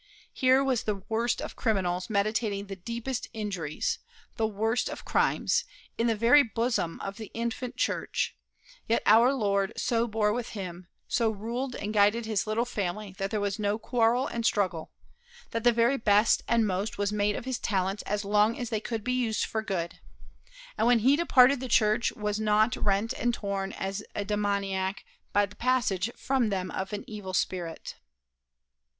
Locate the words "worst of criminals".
1.09-2.09